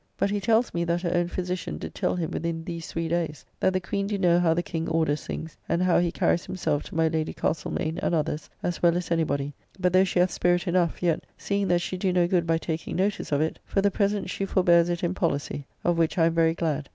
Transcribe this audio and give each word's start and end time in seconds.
But 0.17 0.31
he 0.31 0.39
tells 0.39 0.73
me 0.73 0.83
that 0.85 1.03
her 1.03 1.13
own 1.13 1.27
physician 1.27 1.77
did 1.77 1.93
tell 1.93 2.15
him 2.15 2.31
within 2.31 2.63
these 2.63 2.87
three 2.91 3.07
days 3.07 3.45
that 3.59 3.71
the 3.71 3.79
Queen 3.79 4.07
do 4.07 4.17
know 4.17 4.39
how 4.39 4.55
the 4.55 4.63
King 4.63 4.89
orders 4.89 5.27
things, 5.27 5.57
and 5.69 5.83
how 5.83 5.99
he 5.99 6.11
carries 6.11 6.43
himself 6.47 6.81
to 6.85 6.95
my 6.95 7.07
Lady 7.07 7.33
Castlemaine 7.33 7.99
and 7.99 8.15
others, 8.15 8.49
as 8.63 8.81
well 8.81 8.97
as 8.97 9.11
any 9.11 9.23
body; 9.25 9.53
but 9.79 9.93
though 9.93 10.03
she 10.03 10.17
hath 10.17 10.31
spirit 10.31 10.67
enough, 10.67 11.03
yet 11.03 11.23
seeing 11.37 11.67
that 11.67 11.81
she 11.81 11.97
do 11.97 12.11
no 12.11 12.27
good 12.27 12.47
by 12.47 12.57
taking 12.57 12.95
notice 12.95 13.31
of 13.31 13.41
it, 13.41 13.59
for 13.63 13.79
the 13.79 13.91
present 13.91 14.27
she 14.31 14.43
forbears 14.43 14.89
it 14.89 15.03
in 15.03 15.13
policy; 15.13 15.67
of 15.83 15.99
which 15.99 16.17
I 16.17 16.25
am 16.25 16.33
very 16.33 16.55
glad. 16.55 16.89